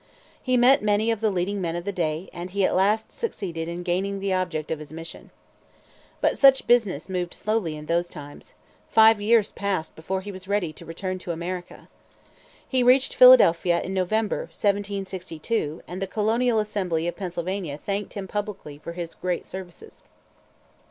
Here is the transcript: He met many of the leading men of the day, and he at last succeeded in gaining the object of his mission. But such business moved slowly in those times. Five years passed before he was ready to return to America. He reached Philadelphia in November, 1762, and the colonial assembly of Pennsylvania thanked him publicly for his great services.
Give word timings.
He 0.41 0.57
met 0.57 0.81
many 0.81 1.11
of 1.11 1.21
the 1.21 1.29
leading 1.29 1.61
men 1.61 1.75
of 1.75 1.85
the 1.85 1.91
day, 1.91 2.27
and 2.33 2.49
he 2.49 2.65
at 2.65 2.73
last 2.75 3.11
succeeded 3.11 3.67
in 3.67 3.83
gaining 3.83 4.19
the 4.19 4.33
object 4.33 4.71
of 4.71 4.79
his 4.79 4.91
mission. 4.91 5.29
But 6.21 6.39
such 6.39 6.65
business 6.65 7.07
moved 7.07 7.35
slowly 7.35 7.75
in 7.77 7.85
those 7.85 8.07
times. 8.09 8.55
Five 8.89 9.21
years 9.21 9.51
passed 9.51 9.95
before 9.95 10.21
he 10.21 10.31
was 10.31 10.47
ready 10.47 10.73
to 10.73 10.85
return 10.87 11.19
to 11.19 11.31
America. 11.31 11.87
He 12.67 12.81
reached 12.81 13.13
Philadelphia 13.13 13.79
in 13.79 13.93
November, 13.93 14.45
1762, 14.49 15.83
and 15.87 16.01
the 16.01 16.07
colonial 16.07 16.57
assembly 16.57 17.07
of 17.07 17.15
Pennsylvania 17.15 17.77
thanked 17.77 18.13
him 18.13 18.27
publicly 18.27 18.79
for 18.79 18.93
his 18.93 19.13
great 19.13 19.45
services. 19.45 20.01